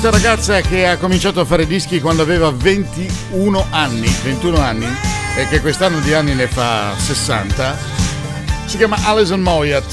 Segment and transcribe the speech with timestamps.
[0.00, 4.86] Questa ragazza che ha cominciato a fare dischi quando aveva 21 anni, 21 anni
[5.36, 7.76] e che quest'anno di anni ne fa 60,
[8.64, 9.84] si chiama Alison Moyat,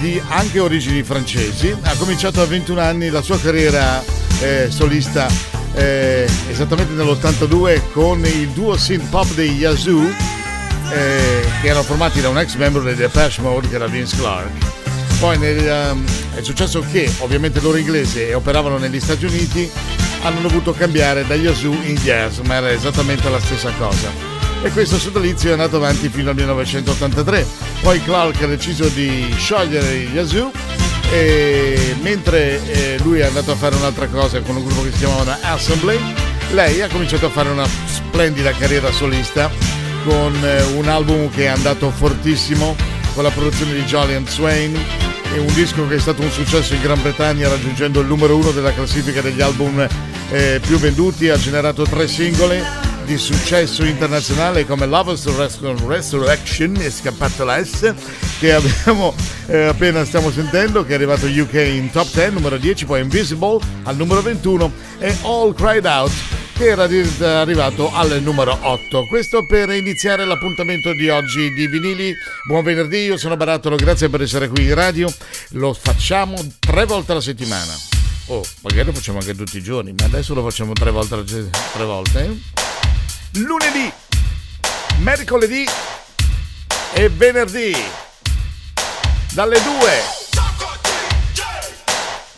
[0.00, 1.72] di anche origini francesi.
[1.80, 4.02] Ha cominciato a 21 anni la sua carriera
[4.40, 5.28] eh, solista
[5.74, 10.08] eh, esattamente nell'82 con il duo synth pop dei Yazoo,
[10.90, 14.50] eh, che erano formati da un ex membro dei Depeche Mode che era Vince Clark.
[15.20, 16.04] Poi nel, um,
[16.36, 19.70] è successo che ovviamente loro inglesi e operavano negli Stati Uniti
[20.22, 24.10] hanno dovuto cambiare da Yazoo in jazz, ma era esattamente la stessa cosa.
[24.62, 27.46] E questo sodalizio è andato avanti fino al 1983.
[27.80, 30.50] Poi Clark ha deciso di sciogliere gli Yazoo
[31.10, 34.98] e mentre eh, lui è andato a fare un'altra cosa con un gruppo che si
[34.98, 35.98] chiamava Assembly,
[36.50, 39.50] lei ha cominciato a fare una splendida carriera solista
[40.04, 42.76] con eh, un album che è andato fortissimo
[43.14, 44.78] con la produzione di Jolien Swain
[45.36, 48.52] e un disco che è stato un successo in Gran Bretagna raggiungendo il numero uno
[48.52, 49.86] della classifica degli album
[50.30, 52.58] eh, più venduti, ha generato tre singoli
[53.04, 55.26] di successo internazionale come Lovers
[55.86, 57.62] Resurrection e Scappato la
[58.38, 59.14] che abbiamo
[59.46, 63.58] eh, appena stiamo sentendo che è arrivato UK in top 10 numero 10 poi Invisible
[63.84, 66.84] al numero 21 e All Cried Out che era
[67.40, 69.06] arrivato al numero 8.
[69.06, 72.14] Questo per iniziare l'appuntamento di oggi di vinili.
[72.46, 75.12] Buon venerdì, io sono Barattolo, grazie per essere qui in radio.
[75.50, 77.72] Lo facciamo tre volte alla settimana.
[78.28, 81.84] Oh, magari lo facciamo anche tutti i giorni, ma adesso lo facciamo tre volte, tre
[81.84, 82.24] volte.
[82.24, 83.40] Eh?
[83.40, 83.92] Lunedì,
[85.00, 85.64] mercoledì
[86.94, 87.76] e venerdì.
[89.32, 89.90] Dalle 2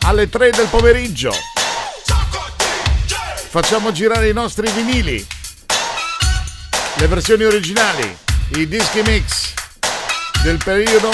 [0.00, 1.57] alle 3 del pomeriggio
[3.60, 5.26] facciamo girare i nostri vinili,
[6.94, 8.16] le versioni originali,
[8.50, 9.52] i dischi mix
[10.44, 11.10] del periodo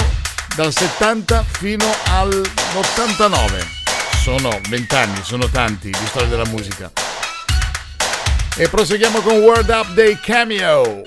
[0.55, 3.65] dal 70 fino all'89.
[4.21, 6.91] Sono vent'anni, sono tanti di storia della musica.
[8.55, 11.01] E proseguiamo con Word Up dei Cameo.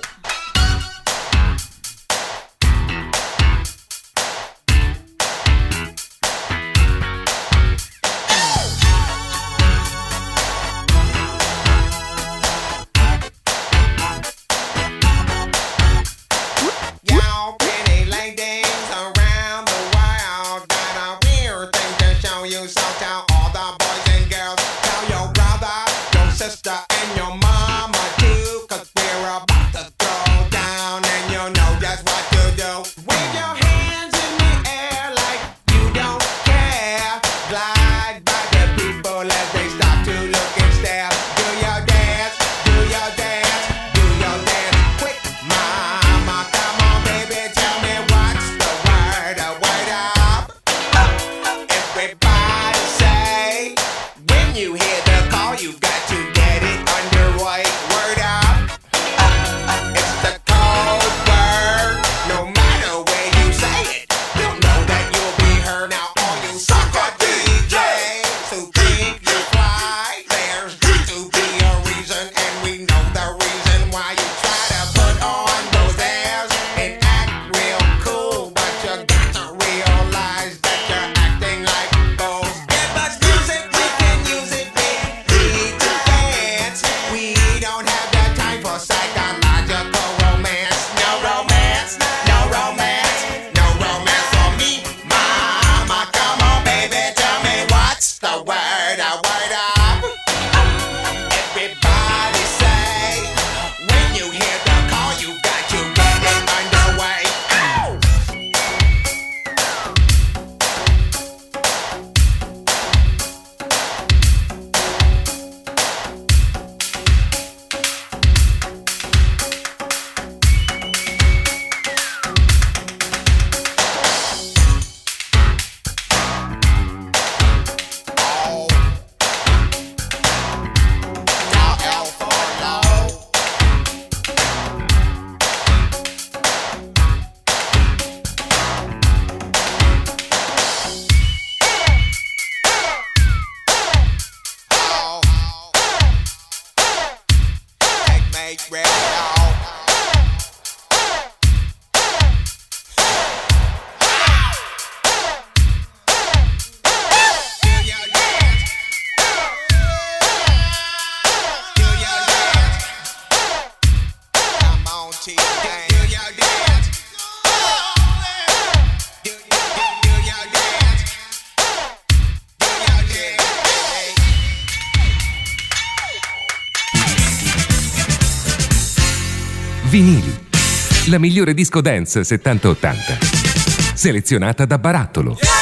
[181.06, 183.94] La migliore disco dance 70-80.
[183.94, 185.38] Selezionata da Barattolo.
[185.40, 185.57] Yeah!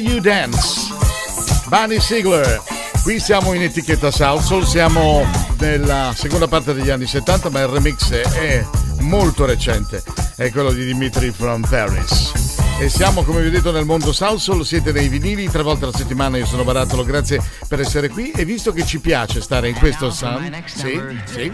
[0.00, 0.92] You dance,
[1.68, 2.62] Bunny Sigler.
[3.02, 5.26] Qui siamo in etichetta Southsoul, siamo
[5.58, 8.64] nella seconda parte degli anni 70, ma il remix è
[9.00, 10.02] molto recente,
[10.36, 12.32] è quello di Dimitri from Paris.
[12.78, 15.96] E siamo, come vi ho detto, nel mondo Southsoul, siete nei vinili, tre volte alla
[15.96, 19.74] settimana io sono Barattolo, grazie per essere qui e visto che ci piace stare in
[19.74, 21.52] questo sound, sì, sì,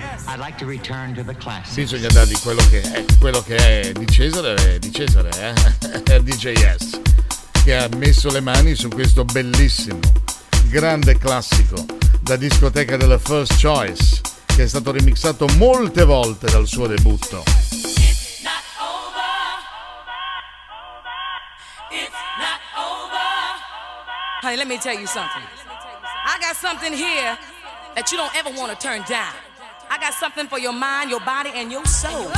[1.80, 6.02] bisogna dargli quello che è, quello che è di Cesare, è di Cesare, eh?
[6.14, 7.00] è DJS,
[7.66, 9.98] che ha messo le mani su questo bellissimo,
[10.68, 11.84] grande classico
[12.20, 17.42] da discoteca della First Choice, che è stato remixato molte volte dal suo debutto.
[24.42, 25.42] Honey, let me tell you something.
[26.24, 27.36] I got something here
[27.96, 29.34] that you don't ever want to turn down.
[29.90, 32.30] I got something for your mind, your body, and your soul.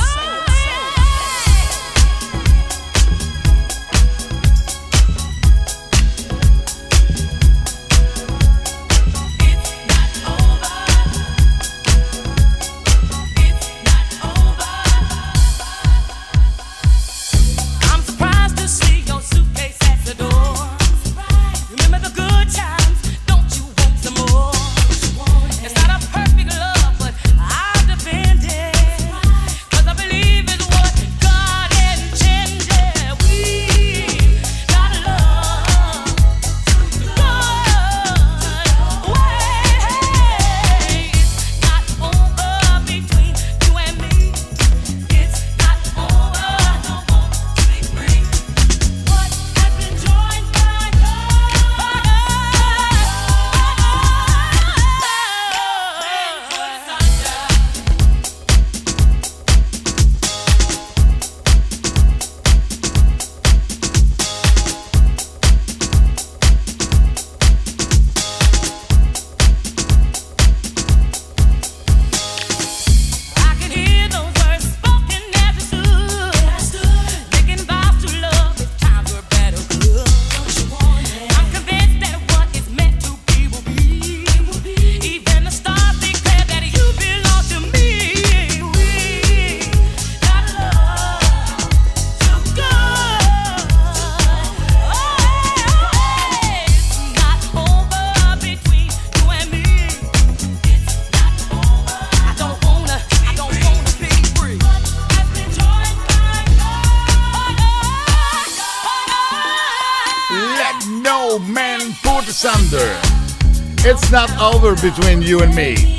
[113.89, 115.97] Over Between You and Me.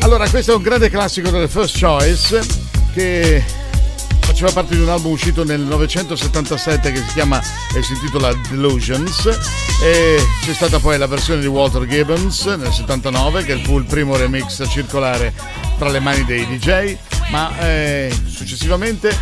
[0.00, 2.40] Allora, questo è un grande classico delle First Choice
[2.94, 3.44] che
[4.20, 7.38] faceva parte di un album uscito nel 1977 che si chiama
[7.74, 9.26] e si intitola Delusions
[9.82, 14.16] e c'è stata poi la versione di Walter Gibbons nel 79 che fu il primo
[14.16, 15.34] remix a circolare
[15.76, 16.96] tra le mani dei DJ
[17.30, 19.14] ma eh, successivamente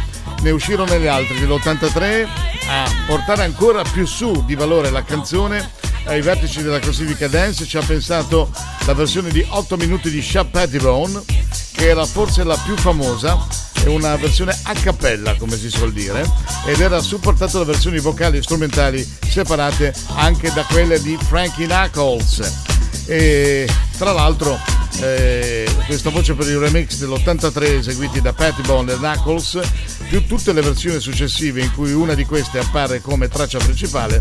[0.42, 2.28] ne uscirono le altre dell'83
[2.68, 7.76] a portare ancora più su di valore la canzone ai vertici della classifica dance ci
[7.76, 8.50] ha pensato
[8.87, 11.23] la versione di 8 minuti di Shap Pettibone
[11.73, 13.38] che era forse la più famosa
[13.82, 16.28] è una versione a cappella come si suol dire
[16.66, 22.74] ed era supportata da versioni vocali e strumentali separate anche da quelle di Frankie Knuckles
[23.06, 23.68] e
[23.99, 24.58] tra l'altro
[25.00, 29.61] eh, questa voce per il remix dell'83 eseguiti da Pettibone e Knuckles
[30.08, 34.20] più tutte le versioni successive in cui una di queste appare come traccia principale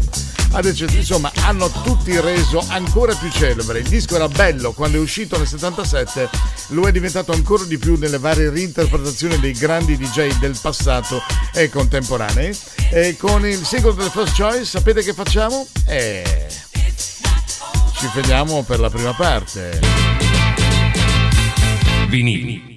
[0.96, 3.80] insomma, hanno tutti reso ancora più celebre.
[3.80, 6.30] Il disco era bello quando è uscito nel 77,
[6.70, 11.22] lo è diventato ancora di più nelle varie reinterpretazioni dei grandi DJ del passato
[11.54, 12.56] e contemporanei.
[12.92, 15.68] E con il singolo del First Choice, sapete che facciamo?
[15.88, 16.48] Eh,
[18.04, 19.80] ci fermiamo per la prima parte.
[22.10, 22.73] Vinini.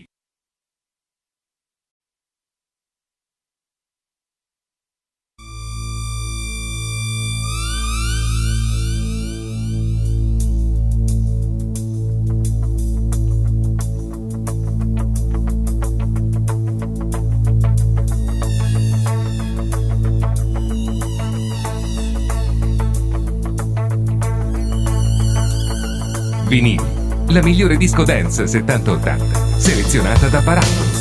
[26.57, 26.81] Vinili,
[27.29, 30.96] la migliore disco dance 70-80, selezionata da Barattolo.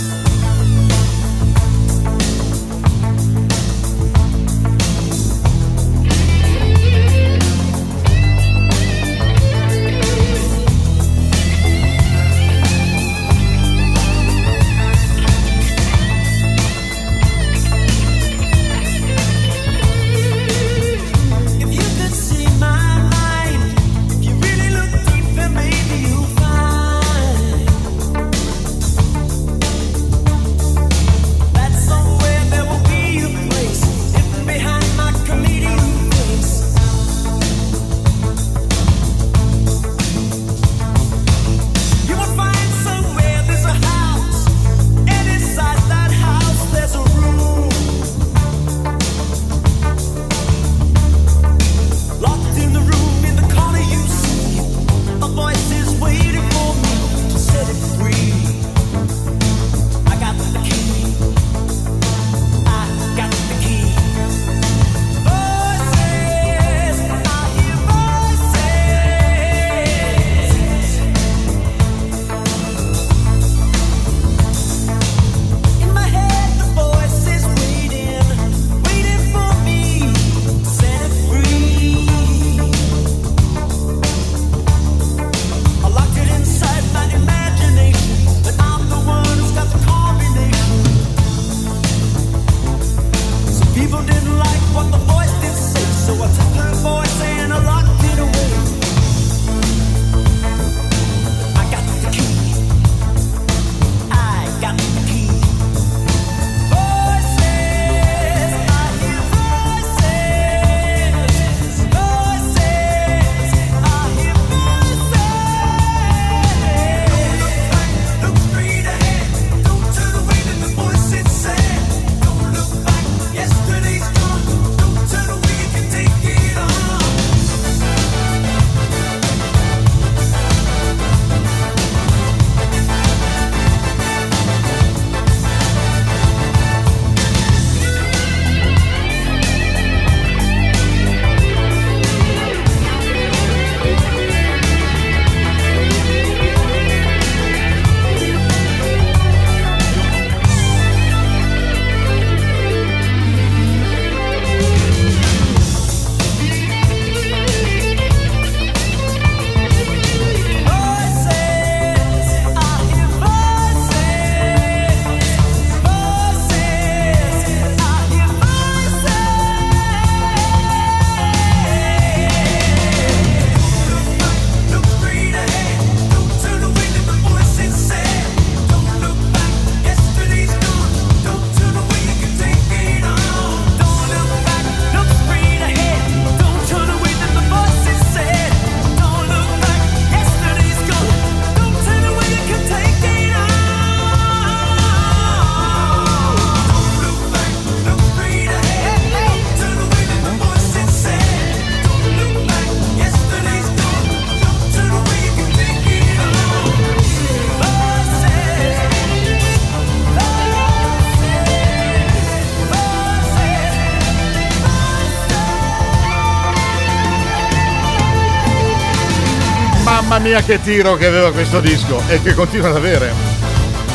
[220.36, 223.14] Mia che tiro che aveva questo disco e che continua ad avere.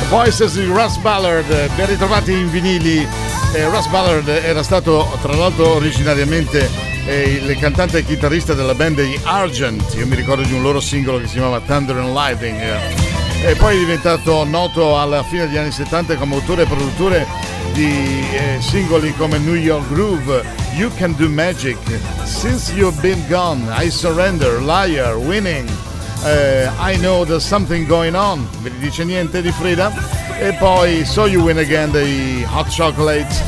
[0.09, 3.07] Voices di Russ Ballard, ben ritrovati in vinili.
[3.53, 6.67] Eh, Russ Ballard era stato tra l'altro originariamente
[7.05, 9.93] eh, il cantante e chitarrista della band degli Argent.
[9.97, 12.59] Io mi ricordo di un loro singolo che si chiamava Thunder and Lightning.
[13.45, 17.27] E poi è diventato noto alla fine degli anni 70 come autore e produttore
[17.75, 20.43] di eh, singoli come New York Groove,
[20.75, 21.77] You Can Do Magic,
[22.25, 25.69] Since You've Been Gone, I Surrender, Liar, Winning
[26.25, 29.93] eh, I Know There's Something Going On, vi dice niente di Frida,
[30.39, 33.43] e poi So You Win Again dei Hot Chocolates.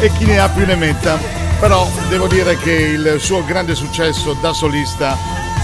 [0.00, 1.18] E chi ne ha più ne metta,
[1.58, 5.16] però devo dire che il suo grande successo da solista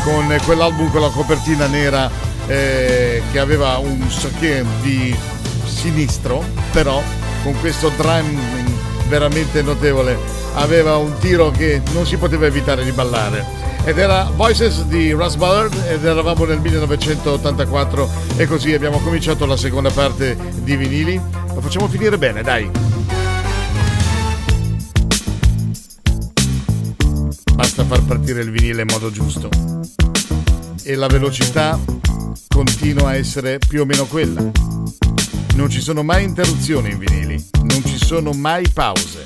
[0.05, 2.11] con quell'album con la copertina nera
[2.47, 5.17] eh, che aveva un sachet di
[5.65, 7.03] sinistro, però
[7.43, 8.39] con questo drum
[9.09, 10.19] veramente notevole
[10.55, 13.56] aveva un tiro che non si poteva evitare di ballare
[13.87, 19.57] ed era Voices di Russ Ballard ed eravamo nel 1984 e così abbiamo cominciato la
[19.57, 21.21] seconda parte di vinili.
[21.55, 22.69] Lo facciamo finire bene, dai.
[27.55, 29.51] Basta far partire il vinile in modo giusto.
[30.83, 31.79] E la velocità
[32.49, 34.51] continua a essere più o meno quella.
[35.55, 39.23] Non ci sono mai interruzioni in vinili, non ci sono mai pause.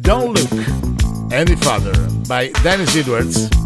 [0.00, 0.83] Don't look
[1.32, 1.94] any Father
[2.28, 3.63] by Dennis Edwards.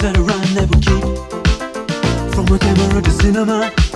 [0.00, 1.04] that rhyme never keep.
[2.34, 3.89] From a camera to cinema.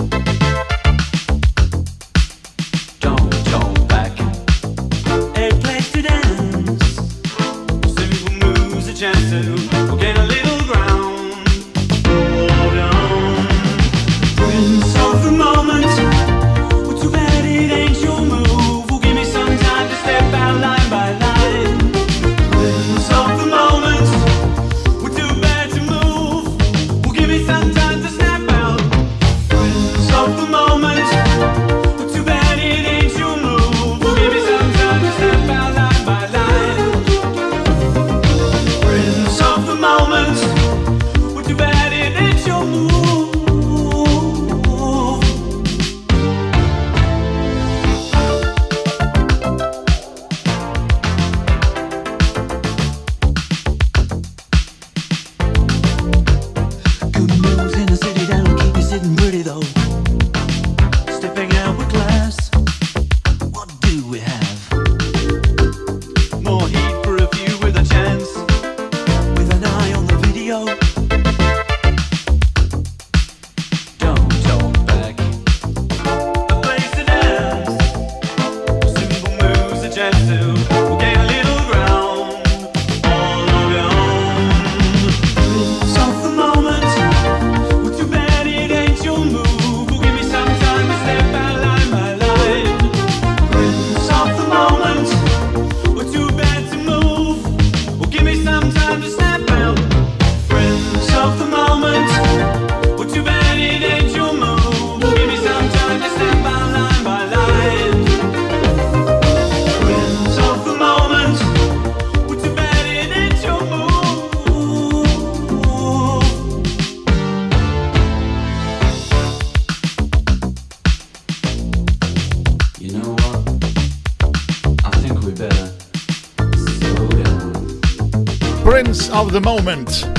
[129.35, 130.11] The Moment,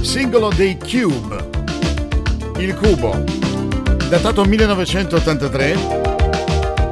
[0.00, 1.48] singolo dei Cube,
[2.58, 3.22] Il Cubo,
[4.08, 5.76] datato 1983,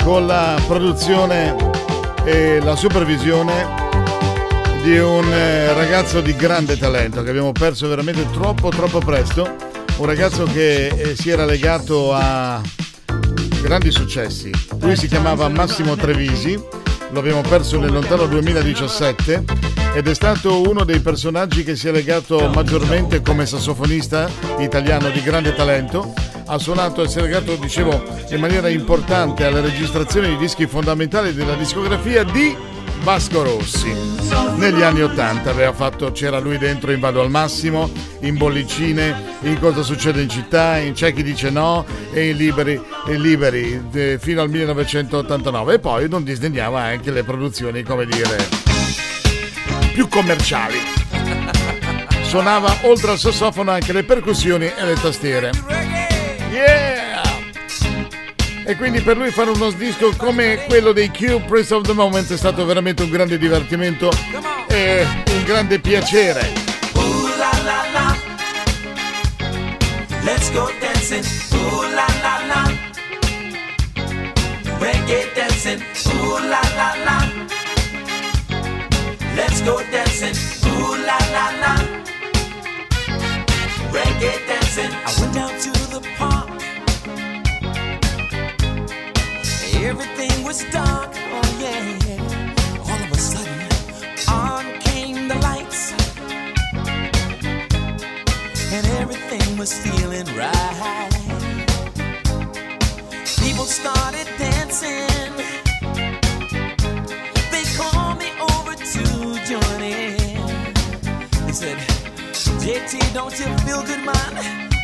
[0.05, 1.57] con la produzione
[2.23, 3.67] e la supervisione
[4.85, 9.57] di un eh, ragazzo di grande talento che abbiamo perso veramente troppo troppo presto,
[9.97, 12.61] un ragazzo che eh, si era legato a
[13.63, 14.53] grandi successi.
[14.79, 16.55] Lui si chiamava Massimo Trevisi,
[17.11, 19.66] lo abbiamo perso nel lontano 2017
[19.97, 24.29] ed è stato uno dei personaggi che si è legato maggiormente come sassofonista
[24.59, 26.13] italiano di grande talento.
[26.45, 31.33] Ha suonato e si è legato, dicevo, in maniera importante alle registrazioni di dischi fondamentali
[31.33, 32.55] della discografia di
[33.05, 33.91] Vasco Rossi.
[34.57, 35.55] Negli anni Ottanta
[36.13, 40.93] c'era lui dentro in Vado al Massimo, in Bollicine, in Cosa succede in città, in
[40.93, 42.79] C'è chi dice no e in Liberi,
[43.09, 43.83] in liberi
[44.19, 48.66] fino al 1989 e poi non disdegnava anche le produzioni, come dire,
[49.97, 50.79] più commerciali.
[52.25, 55.53] Suonava oltre al sassofono anche le percussioni e le tastiere.
[56.51, 57.23] Yeah!
[58.67, 62.31] E quindi per lui fare uno disco come quello dei Q Prince of the Moment
[62.31, 64.11] è stato veramente un grande divertimento
[64.69, 66.53] e un grande piacere.
[70.25, 71.25] Let's go dancing.
[71.55, 72.73] Ooh la la la.
[74.79, 75.83] Reggae dancing.
[76.21, 77.36] Ooh la la la.
[79.37, 80.35] Let's go dancing.
[80.67, 81.75] Ooh la la la.
[83.93, 84.93] Reggae dancing.
[85.09, 86.49] I went down to the park.
[89.91, 91.13] Everything was dark.
[91.35, 92.89] Oh yeah.
[92.89, 93.61] All of a sudden,
[94.31, 95.93] on came the lights.
[98.73, 101.13] And everything was feeling right.
[103.43, 105.16] People started dancing.
[112.87, 114.33] Don't you feel good, man?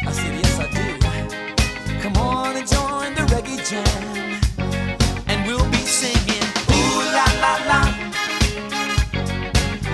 [0.05, 2.01] I said, yes, I do.
[2.01, 4.41] Come on and join the reggae jam.
[5.29, 7.81] And we'll be singing, ooh la la la.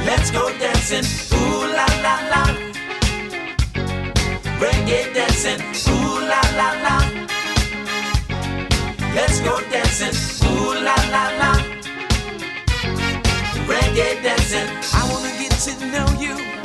[0.07, 1.05] Let's go dancing,
[1.37, 2.45] ooh la la la.
[4.57, 5.61] Reggae dancing,
[5.93, 6.97] ooh la la la.
[9.15, 10.17] Let's go dancing,
[10.49, 11.53] ooh la la la.
[13.69, 16.58] Reggae dancing, I wanna get to know you.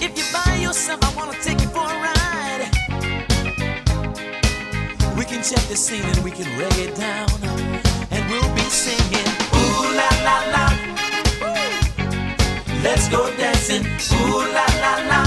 [0.00, 1.61] If you buy yourself, I wanna take
[5.42, 7.28] can check the scene and we can reggae it down.
[8.10, 10.66] And we'll be singing, ooh la la la.
[12.82, 15.22] Let's go dancing, ooh la la la.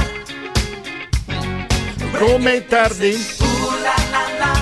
[2.18, 4.54] Come tardi, Ooh la la la,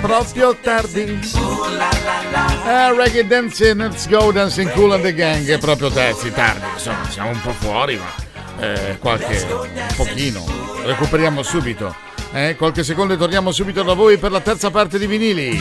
[0.00, 1.20] proprio tardi.
[1.36, 2.88] ooh la la la.
[2.88, 5.46] Eh, reggae dancing, let's go dancing cool and the gang.
[5.46, 10.42] È proprio terzi, tardi, insomma, siamo un po' fuori, ma eh, qualche un pochino.
[10.84, 12.11] Recuperiamo subito.
[12.34, 15.58] Eh, qualche secondo e torniamo subito da voi per la terza parte di vinili.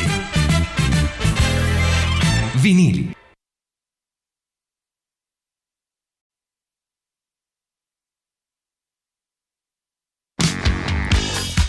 [2.53, 3.11] Vinili.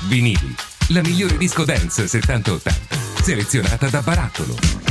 [0.09, 0.55] Vinili.
[0.91, 3.23] La migliore disco dance 70-80.
[3.23, 4.82] Selezionata da Barattolo.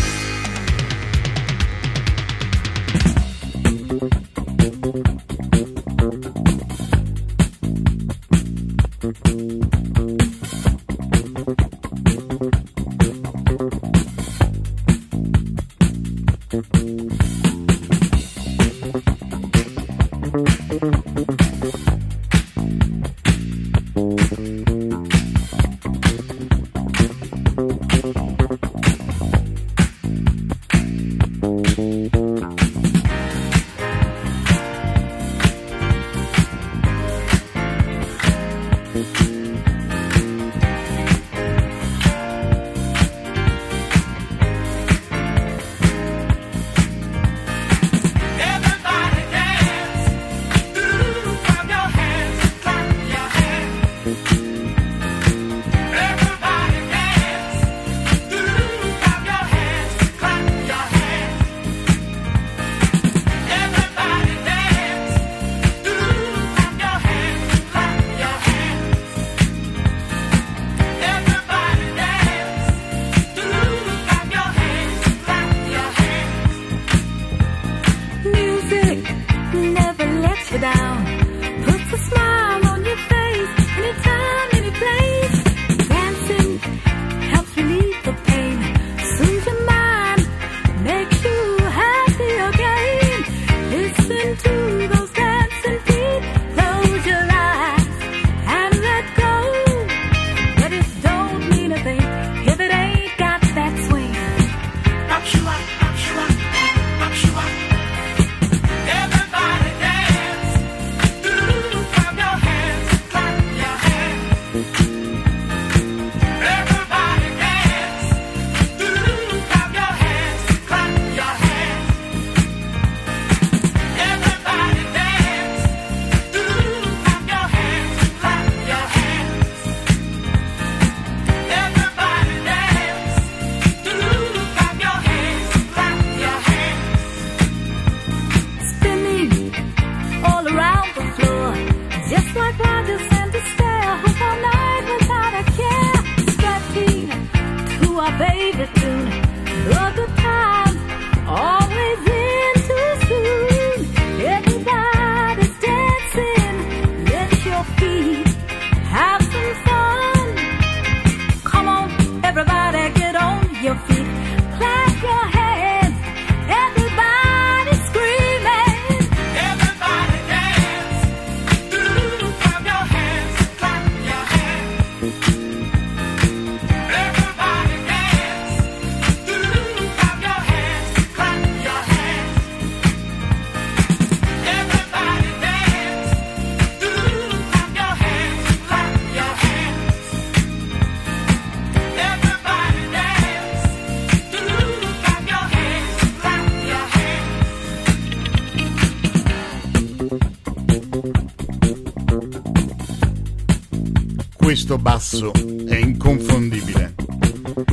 [204.71, 205.33] Questo basso
[205.67, 206.93] è inconfondibile.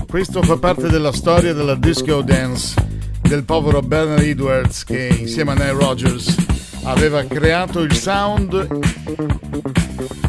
[0.09, 2.75] Questo fa parte della storia della disco dance
[3.21, 6.35] del povero Bernard Edwards che insieme a Nile Rogers
[6.83, 8.81] aveva creato il sound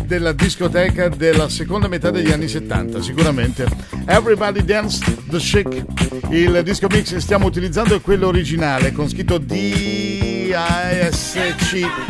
[0.06, 3.66] della discoteca della seconda metà degli anni 70, sicuramente.
[4.06, 5.86] Everybody Dance the Chic.
[6.30, 10.52] Il disco mix che stiamo utilizzando è quello originale con scritto D-I-S-C.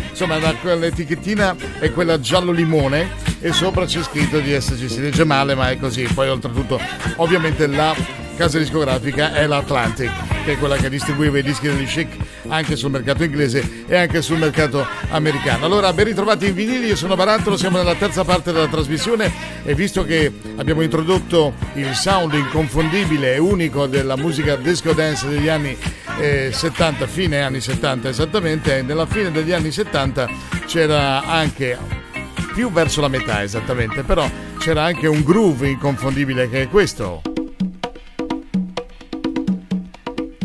[0.09, 0.37] Insomma,
[0.75, 4.89] l'etichettina è quella giallo limone e sopra c'è scritto DSC.
[4.89, 6.03] Si legge male, ma è così.
[6.13, 6.79] Poi, oltretutto,
[7.17, 7.95] ovviamente la
[8.39, 10.11] casa discografica è l'Atlantic,
[10.45, 12.07] che è quella che distribuiva i dischi degli Chic
[12.47, 15.65] anche sul mercato inglese e anche sul mercato americano.
[15.65, 19.29] Allora, ben ritrovati in vinili, io sono Barattolo, siamo nella terza parte della trasmissione
[19.63, 25.49] e visto che abbiamo introdotto il sound inconfondibile e unico della musica disco dance degli
[25.49, 25.77] anni
[26.17, 30.29] eh, 70, fine anni 70 esattamente, nella fine degli anni 70
[30.65, 31.98] c'era anche
[32.53, 37.21] più verso la metà esattamente, però c'era anche un groove inconfondibile che è questo.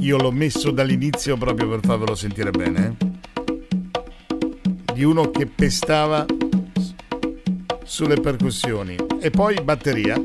[0.01, 2.97] Io l'ho messo dall'inizio proprio per farvelo sentire bene.
[2.99, 3.13] eh.
[4.93, 6.25] Di uno che pestava
[7.85, 10.23] sulle percussioni e poi batteria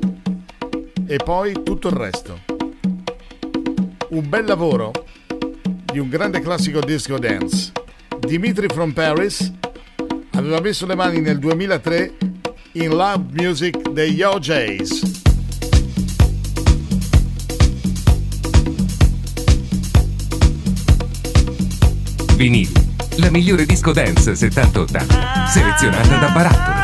[1.07, 2.39] e poi tutto il resto.
[4.09, 4.91] Un bel lavoro
[5.91, 7.71] di un grande classico disco dance.
[8.19, 9.51] Dimitri from Paris
[10.31, 12.17] aveva messo le mani nel 2003
[12.73, 15.17] in Love Music degli OJs.
[22.35, 22.71] Vinili.
[23.17, 25.47] La migliore disco dance 70-80.
[25.47, 26.78] Selezionata da Barattolo.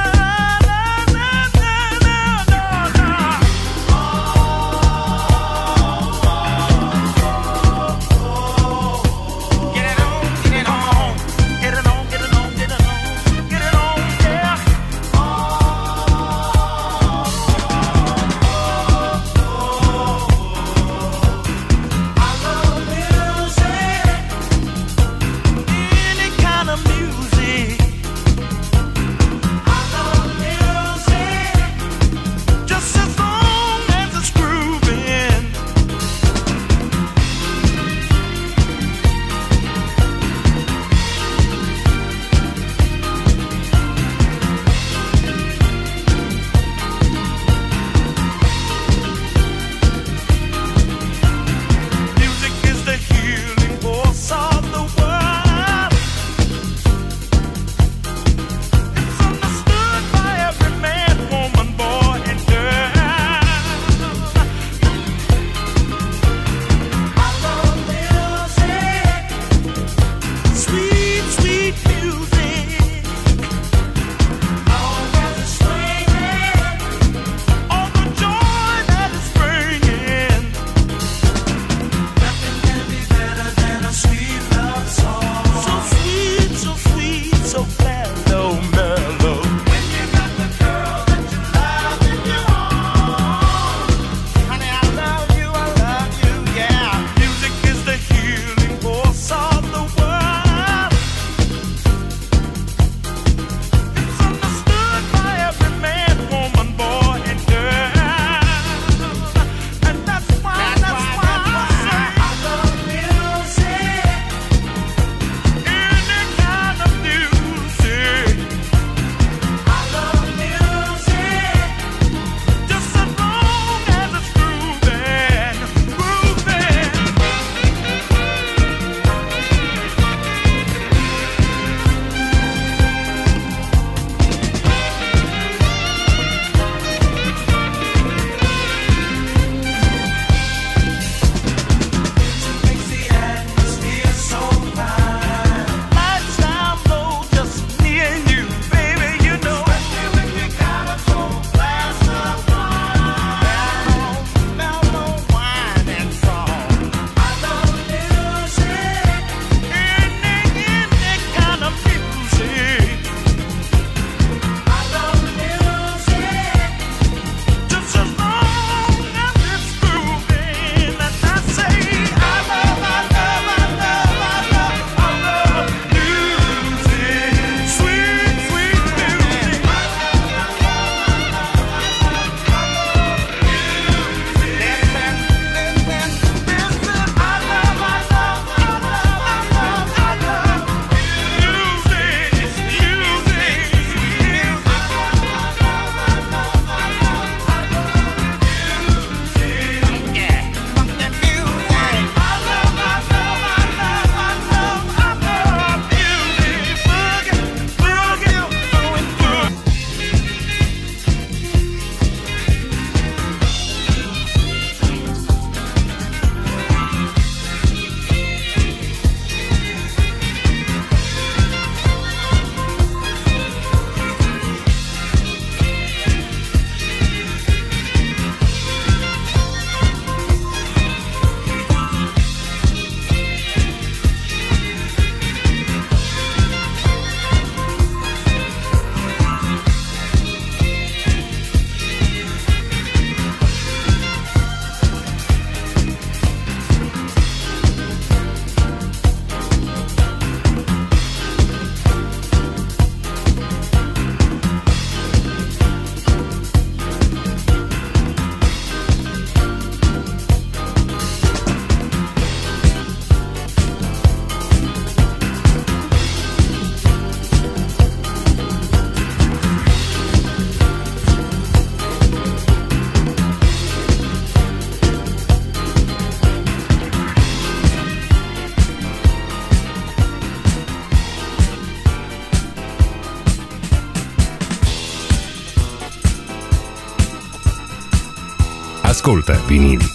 [289.06, 289.94] Ascolta vinili.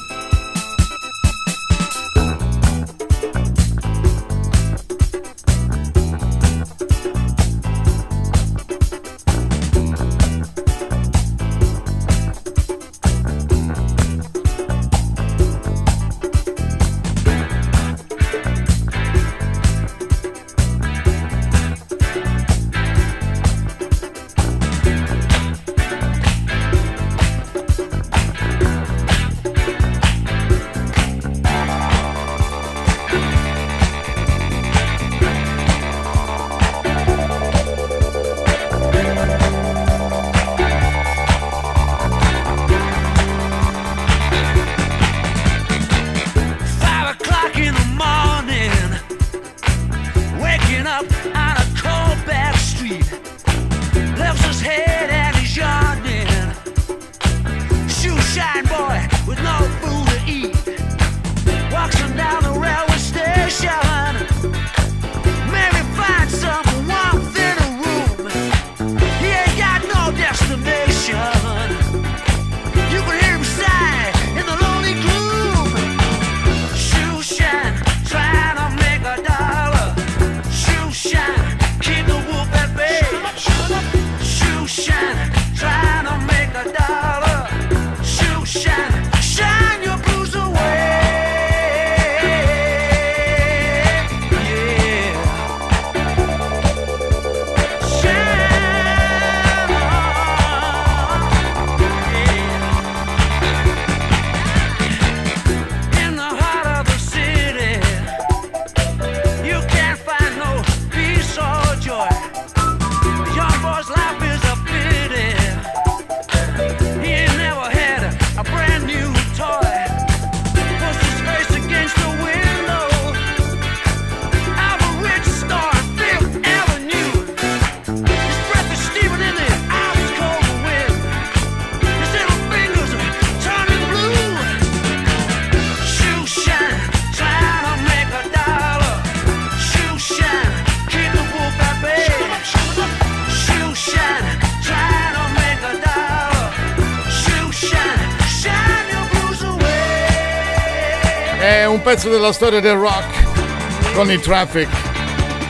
[151.91, 154.68] Pezzo della storia del rock con i traffic,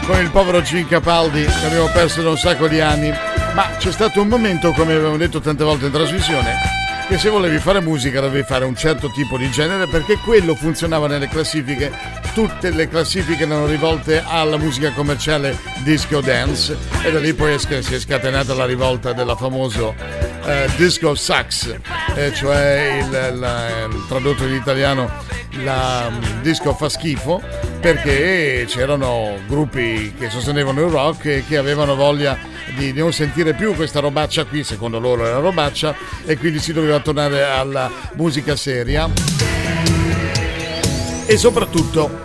[0.07, 3.12] con il povero Gene Capaldi che abbiamo perso da un sacco di anni.
[3.53, 6.55] Ma c'è stato un momento, come abbiamo detto tante volte in trasmissione,
[7.09, 11.07] che se volevi fare musica dovevi fare un certo tipo di genere perché quello funzionava
[11.09, 11.93] nelle classifiche.
[12.32, 17.66] Tutte le classifiche erano rivolte alla musica commerciale disco dance e da lì poi si
[17.74, 19.95] è scatenata la rivolta del famoso
[20.51, 21.76] eh, disco sax,
[22.16, 23.38] eh, cioè il,
[23.92, 25.09] il tradotto in italiano
[25.62, 27.42] la um, disco fa schifo
[27.80, 32.36] perché c'erano gruppi che sostenevano il rock e che avevano voglia
[32.76, 35.94] di non sentire più questa robaccia qui, secondo loro era robaccia,
[36.24, 39.09] e quindi si doveva tornare alla musica seria.
[41.26, 42.20] E soprattutto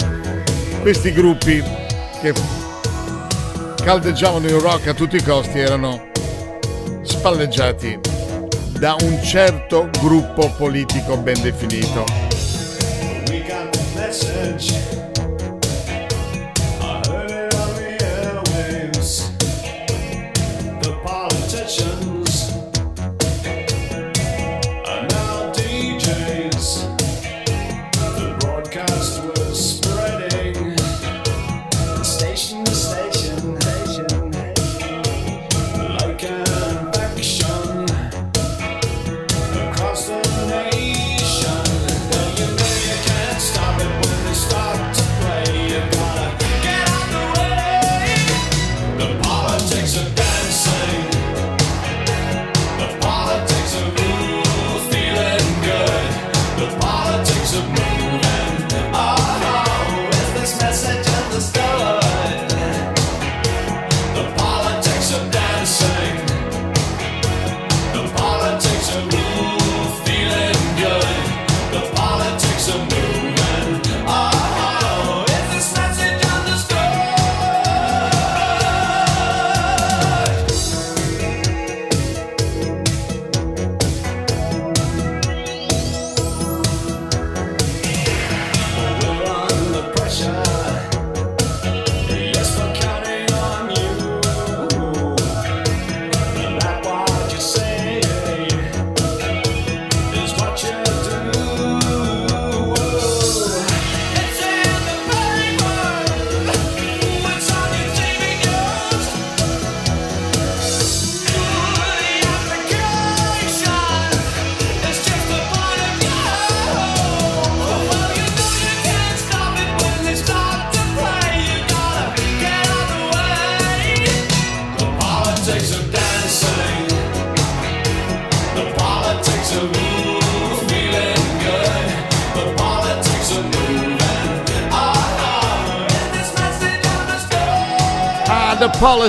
[0.82, 1.64] questi gruppi
[2.22, 2.34] che
[3.84, 6.10] caldeggiavano il rock a tutti i costi erano
[7.04, 8.15] spalleggiati
[8.80, 12.04] da un certo gruppo politico ben definito.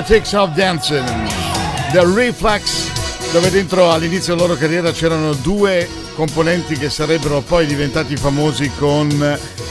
[0.07, 1.05] Politics of Dancing,
[1.91, 2.89] The Reflex,
[3.33, 9.09] dove dentro all'inizio della loro carriera c'erano due componenti che sarebbero poi diventati famosi con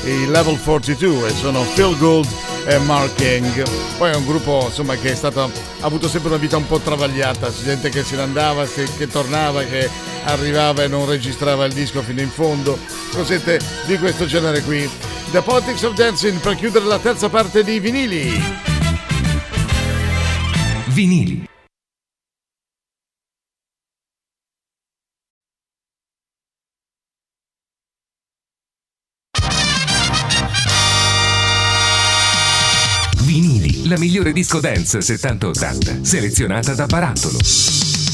[0.05, 2.29] i Level 42 e sono Phil Gould
[2.67, 3.67] e Mark Eng.
[3.97, 7.51] Poi è un gruppo insomma, che stato, ha avuto sempre una vita un po' travagliata,
[7.65, 9.89] gente che se ne andava, che, che tornava, che
[10.25, 12.79] arrivava e non registrava il disco fino in fondo,
[13.11, 14.87] cosette di questo genere qui.
[15.31, 18.76] The Politics of Dancing per chiudere la terza parte di vinili
[20.97, 21.45] vinili.
[33.21, 38.06] Vinili, la migliore disco dance 70-80, selezionata da Barattolo.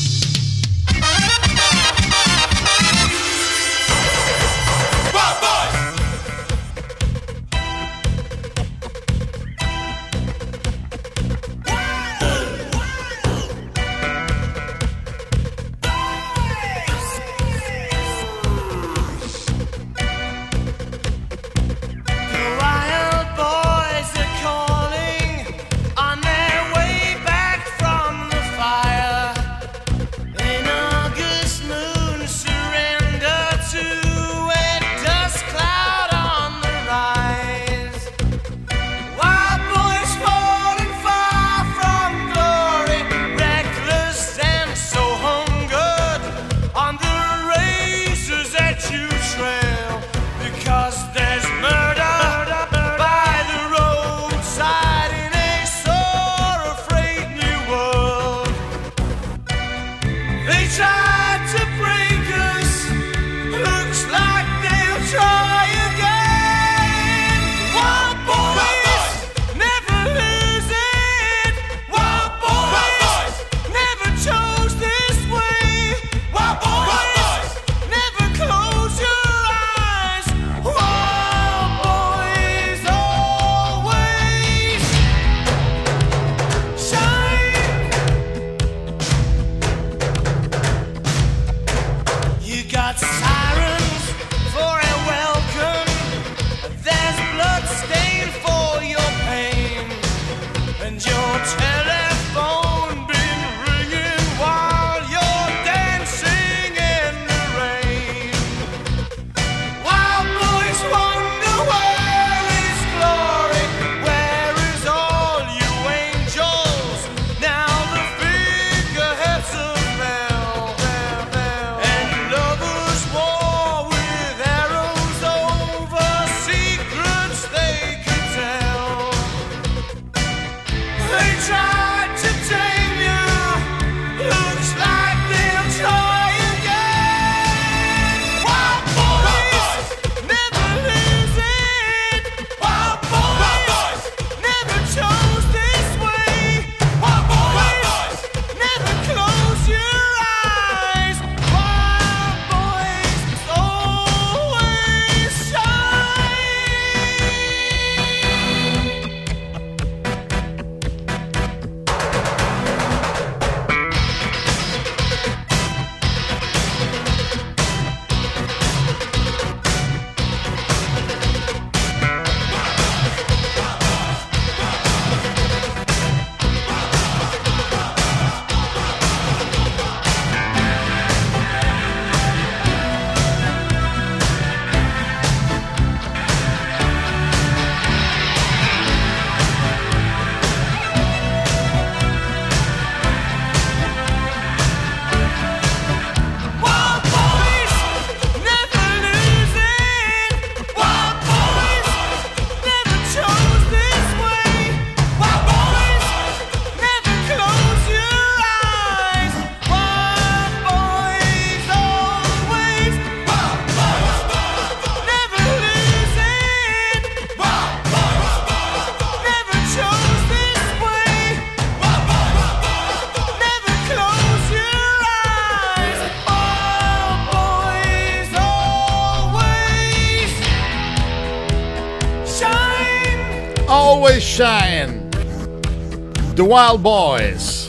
[236.53, 237.67] Wild Boys.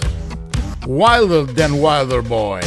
[0.88, 2.60] Wilder than Wilder Boy.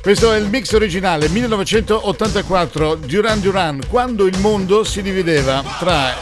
[0.00, 6.14] Questo è il mix originale 1984 Duran Duran, quando il mondo si divideva tra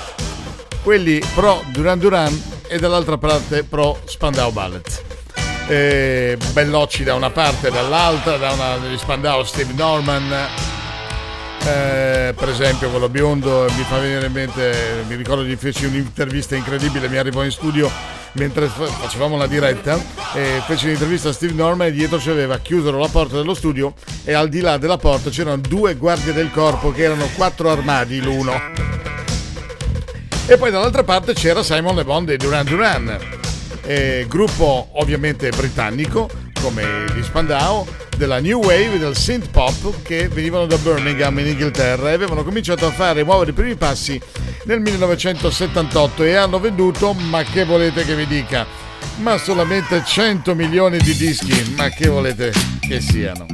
[0.82, 5.02] quelli pro Duran Duran e dall'altra parte pro Spandau Ballet.
[5.66, 10.32] E Bellocci da una parte e dall'altra, da una degli Spandau Steve Norman.
[11.66, 16.56] Eh, per esempio quello biondo mi fa venire in mente, mi ricordo di feci un'intervista
[16.56, 19.98] incredibile, mi arrivò in studio mentre fa- facevamo la diretta
[20.34, 24.32] e feci un'intervista a Steve Norman e dietro c'aveva chiusero la porta dello studio e
[24.32, 28.52] al di là della porta c'erano due guardie del corpo che erano quattro armadi l'uno.
[30.46, 33.18] E poi dall'altra parte c'era Simon Le Bon dei Duran Duran,
[33.82, 36.28] eh, gruppo ovviamente britannico
[36.60, 37.86] come gli Spandau,
[38.22, 42.86] della New Wave, del synth pop che venivano da Birmingham in Inghilterra e avevano cominciato
[42.86, 44.20] a fare muovere i primi passi
[44.66, 48.64] nel 1978 e hanno venduto, ma che volete che vi dica,
[49.16, 53.46] ma solamente 100 milioni di dischi, ma che volete che siano.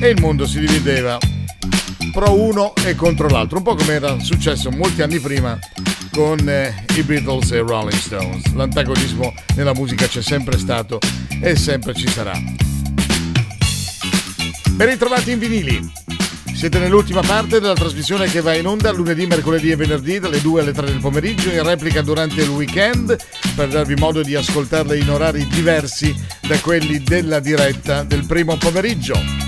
[0.00, 1.18] E il mondo si divideva
[2.10, 5.56] pro uno e contro l'altro, un po' come era successo molti anni prima
[6.10, 8.52] con eh, i Beatles e i Rolling Stones.
[8.54, 10.98] L'antagonismo nella musica c'è sempre stato
[11.40, 12.75] e sempre ci sarà.
[14.76, 15.90] Ben ritrovati in vinili.
[16.54, 20.60] Siete nell'ultima parte della trasmissione che va in onda lunedì, mercoledì e venerdì dalle 2
[20.60, 23.16] alle 3 del pomeriggio in replica durante il weekend
[23.54, 26.14] per darvi modo di ascoltarle in orari diversi
[26.46, 29.45] da quelli della diretta del primo pomeriggio.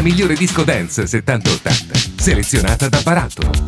[0.00, 3.67] Migliore disco dance 70-80, selezionata da Barattolo.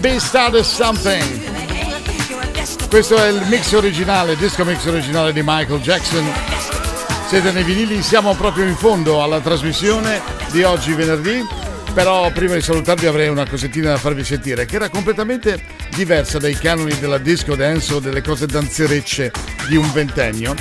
[0.00, 1.22] Be started something.
[2.88, 6.24] Questo è il mix originale, disco mix originale di Michael Jackson.
[7.28, 10.20] Siete nei vinili, siamo proprio in fondo alla trasmissione
[10.50, 11.46] di oggi venerdì.
[11.92, 15.60] Però prima di salutarvi avrei una cosettina da farvi sentire che era completamente
[15.94, 19.30] diversa dai canoni della disco dance o delle cose danzerecce
[19.68, 20.54] di un ventennio.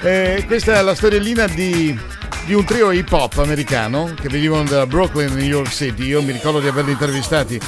[0.00, 1.98] Eh, questa è la storiellina di,
[2.46, 6.04] di un trio hip hop americano che venivano da Brooklyn, New York City.
[6.06, 7.60] Io mi ricordo di averli intervistati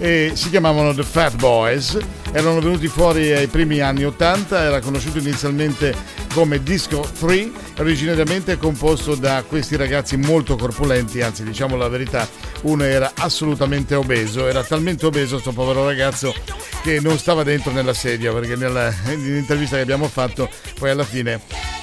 [0.00, 1.98] e si chiamavano The Fat Boys,
[2.32, 5.94] erano venuti fuori ai primi anni 80, era conosciuto inizialmente
[6.32, 12.26] come Disco 3, originariamente composto da questi ragazzi molto corpulenti, anzi diciamo la verità,
[12.62, 16.34] uno era assolutamente obeso, era talmente obeso sto povero ragazzo
[16.82, 20.48] che non stava dentro nella sedia perché nell'intervista che abbiamo fatto
[20.78, 21.78] poi alla fine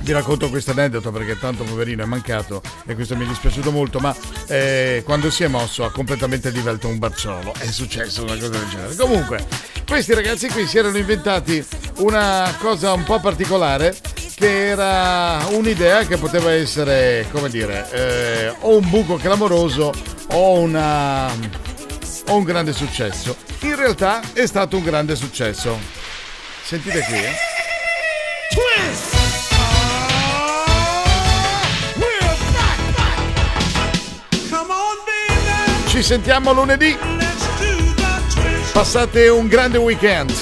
[0.00, 3.98] vi racconto questo aneddoto perché tanto poverino è mancato e questo mi è dispiaciuto molto,
[3.98, 4.14] ma
[4.46, 7.52] eh, quando si è mosso ha completamente divelto un barciolo.
[7.58, 8.94] È successo una cosa del genere.
[8.96, 9.46] Comunque,
[9.86, 11.64] questi ragazzi qui si erano inventati
[11.98, 13.94] una cosa un po' particolare
[14.34, 19.92] che era un'idea che poteva essere, come dire, eh, o un buco clamoroso
[20.28, 23.36] o, una, o un grande successo.
[23.60, 25.78] In realtà è stato un grande successo.
[26.62, 29.09] Sentite qui, eh?
[36.00, 36.96] ci sentiamo lunedì.
[38.72, 40.32] Passate un grande weekend.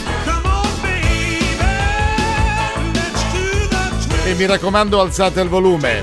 [4.24, 6.00] E mi raccomando alzate il volume.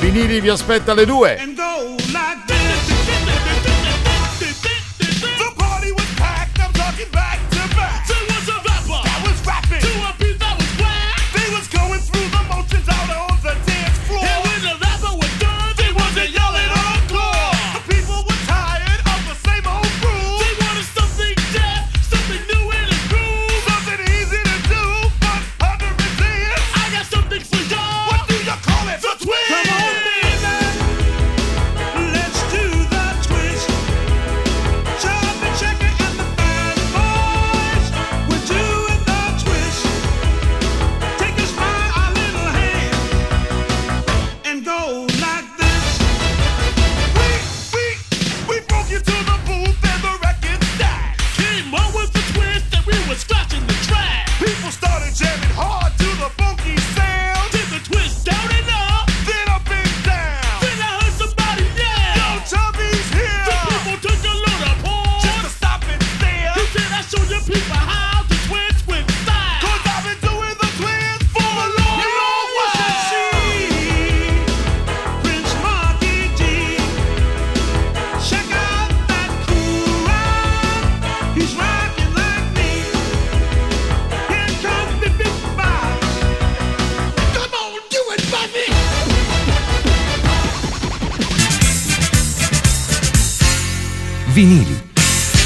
[0.00, 1.53] Vinili vi aspetta alle 2.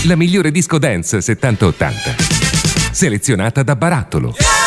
[0.08, 2.92] La migliore disco dance 70-80.
[2.92, 4.57] Selezionata da Barattolo.